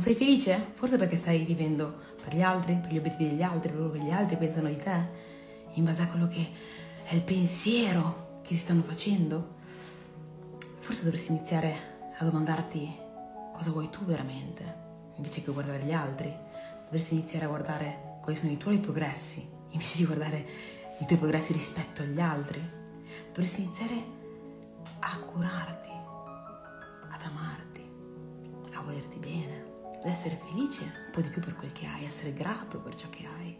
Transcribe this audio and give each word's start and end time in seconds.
Non 0.00 0.08
sei 0.08 0.16
felice? 0.16 0.68
Forse 0.76 0.96
perché 0.96 1.14
stai 1.16 1.44
vivendo 1.44 1.94
per 2.24 2.34
gli 2.34 2.40
altri, 2.40 2.72
per 2.72 2.90
gli 2.90 2.96
obiettivi 2.96 3.28
degli 3.28 3.42
altri, 3.42 3.68
per 3.68 3.72
quello 3.72 3.90
che 3.90 3.98
gli 3.98 4.10
altri 4.10 4.38
pensano 4.38 4.68
di 4.68 4.76
te, 4.76 4.98
in 5.74 5.84
base 5.84 6.00
a 6.00 6.08
quello 6.08 6.26
che 6.26 6.48
è 7.04 7.14
il 7.14 7.20
pensiero 7.20 8.38
che 8.40 8.54
si 8.54 8.60
stanno 8.60 8.80
facendo. 8.82 9.56
Forse 10.78 11.04
dovresti 11.04 11.32
iniziare 11.32 11.74
a 12.16 12.24
domandarti 12.24 12.96
cosa 13.52 13.72
vuoi 13.72 13.90
tu 13.90 14.06
veramente, 14.06 14.64
invece 15.16 15.42
che 15.42 15.52
guardare 15.52 15.82
gli 15.82 15.92
altri. 15.92 16.34
Dovresti 16.84 17.12
iniziare 17.12 17.44
a 17.44 17.48
guardare 17.48 18.16
quali 18.22 18.38
sono 18.38 18.52
i 18.52 18.56
tuoi 18.56 18.78
progressi, 18.78 19.46
invece 19.68 19.98
di 19.98 20.06
guardare 20.06 20.46
i 20.98 21.04
tuoi 21.04 21.18
progressi 21.18 21.52
rispetto 21.52 22.00
agli 22.00 22.20
altri. 22.20 22.58
Dovresti 23.34 23.60
iniziare 23.60 24.02
a 25.00 25.18
curarti, 25.18 25.90
ad 27.10 27.20
amarti, 27.22 27.82
a 28.72 28.80
volerti 28.80 29.18
bene, 29.18 29.69
ad 29.98 30.06
essere 30.06 30.40
felice 30.46 30.82
un 30.82 31.10
po' 31.12 31.20
di 31.20 31.28
più 31.28 31.40
per 31.40 31.56
quel 31.56 31.72
che 31.72 31.86
hai, 31.86 32.04
essere 32.04 32.32
grato 32.32 32.80
per 32.80 32.94
ciò 32.94 33.08
che 33.10 33.26
hai 33.26 33.58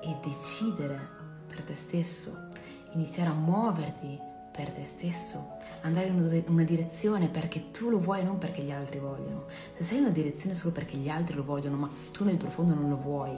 e 0.00 0.16
decidere 0.22 1.08
per 1.46 1.62
te 1.62 1.74
stesso, 1.74 2.50
iniziare 2.92 3.30
a 3.30 3.34
muoverti 3.34 4.18
per 4.52 4.70
te 4.70 4.84
stesso, 4.84 5.56
andare 5.82 6.06
in 6.06 6.44
una 6.46 6.62
direzione 6.62 7.28
perché 7.28 7.70
tu 7.70 7.90
lo 7.90 7.98
vuoi, 7.98 8.24
non 8.24 8.38
perché 8.38 8.62
gli 8.62 8.70
altri 8.70 8.98
vogliono. 8.98 9.46
Se 9.76 9.84
sei 9.84 9.98
in 9.98 10.04
una 10.04 10.12
direzione 10.12 10.54
solo 10.54 10.72
perché 10.72 10.96
gli 10.96 11.08
altri 11.08 11.34
lo 11.34 11.44
vogliono, 11.44 11.76
ma 11.76 11.90
tu 12.10 12.24
nel 12.24 12.36
profondo 12.36 12.74
non 12.74 12.88
lo 12.88 12.96
vuoi, 12.96 13.36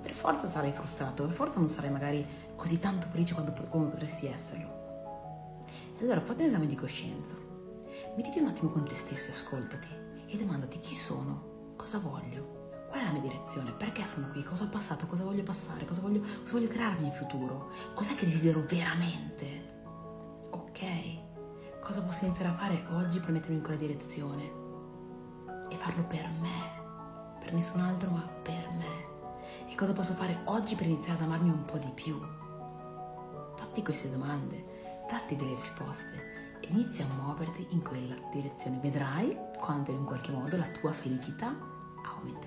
per 0.00 0.12
forza 0.12 0.48
sarai 0.48 0.72
frustrato, 0.72 1.26
per 1.26 1.34
forza 1.34 1.58
non 1.58 1.68
sarai 1.68 1.90
magari 1.90 2.26
così 2.56 2.78
tanto 2.78 3.06
felice 3.10 3.34
quanto, 3.34 3.52
come 3.68 3.88
potresti 3.88 4.26
esserlo. 4.26 4.68
E 5.98 6.02
allora 6.02 6.20
fatti 6.20 6.42
un 6.42 6.48
esame 6.48 6.66
di 6.66 6.74
coscienza. 6.74 7.34
Mettiti 8.16 8.38
un 8.38 8.48
attimo 8.48 8.70
con 8.70 8.84
te 8.84 8.94
stesso 8.94 9.28
e 9.28 9.32
ascoltati 9.32 9.88
e 10.30 10.36
domandati 10.36 10.78
chi 10.78 10.94
sono, 10.94 11.74
cosa 11.76 11.98
voglio, 11.98 12.84
qual 12.88 13.02
è 13.02 13.04
la 13.04 13.12
mia 13.12 13.20
direzione, 13.20 13.72
perché 13.72 14.04
sono 14.04 14.28
qui, 14.28 14.44
cosa 14.44 14.64
ho 14.64 14.68
passato, 14.68 15.06
cosa 15.06 15.24
voglio 15.24 15.42
passare, 15.42 15.84
cosa 15.84 16.00
voglio, 16.00 16.20
cosa 16.20 16.52
voglio 16.52 16.68
crearmi 16.68 17.06
in 17.06 17.12
futuro, 17.12 17.70
cos'è 17.94 18.14
che 18.14 18.26
desidero 18.26 18.64
veramente. 18.66 19.68
Ok, 20.50 21.80
cosa 21.80 22.02
posso 22.02 22.24
iniziare 22.24 22.52
a 22.52 22.56
fare 22.56 22.84
oggi 22.92 23.18
per 23.18 23.32
mettermi 23.32 23.56
in 23.56 23.62
quella 23.62 23.78
direzione? 23.78 24.58
E 25.68 25.76
farlo 25.76 26.04
per 26.04 26.28
me, 26.40 27.38
per 27.40 27.52
nessun 27.52 27.80
altro 27.80 28.10
ma 28.10 28.22
per 28.42 28.70
me. 28.76 29.68
E 29.68 29.74
cosa 29.74 29.92
posso 29.92 30.14
fare 30.14 30.42
oggi 30.44 30.76
per 30.76 30.86
iniziare 30.86 31.18
ad 31.18 31.24
amarmi 31.24 31.50
un 31.50 31.64
po' 31.64 31.78
di 31.78 31.90
più? 31.92 32.20
Fatti 33.56 33.82
queste 33.82 34.08
domande, 34.08 35.04
datti 35.08 35.34
delle 35.34 35.54
risposte 35.54 36.39
inizia 36.70 37.04
a 37.04 37.22
muoverti 37.22 37.66
in 37.70 37.82
quella 37.82 38.16
direzione. 38.32 38.78
Vedrai 38.80 39.36
quanto 39.58 39.90
in 39.90 40.04
qualche 40.04 40.30
modo 40.30 40.56
la 40.56 40.68
tua 40.68 40.92
felicità 40.92 41.54
aumenterà. 42.04 42.39